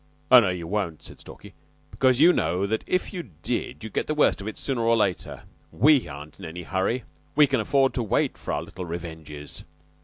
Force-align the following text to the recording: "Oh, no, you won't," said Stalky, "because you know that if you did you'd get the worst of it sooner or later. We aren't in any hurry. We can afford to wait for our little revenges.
"Oh, 0.31 0.39
no, 0.39 0.49
you 0.49 0.65
won't," 0.65 1.03
said 1.03 1.21
Stalky, 1.21 1.53
"because 1.91 2.19
you 2.19 2.33
know 2.33 2.65
that 2.65 2.83
if 2.87 3.13
you 3.13 3.21
did 3.43 3.83
you'd 3.83 3.93
get 3.93 4.07
the 4.07 4.15
worst 4.15 4.41
of 4.41 4.47
it 4.47 4.57
sooner 4.57 4.81
or 4.81 4.95
later. 4.95 5.43
We 5.71 6.07
aren't 6.07 6.39
in 6.39 6.45
any 6.45 6.63
hurry. 6.63 7.03
We 7.35 7.45
can 7.45 7.59
afford 7.59 7.93
to 7.93 8.01
wait 8.01 8.35
for 8.35 8.51
our 8.51 8.63
little 8.63 8.85
revenges. 8.87 9.63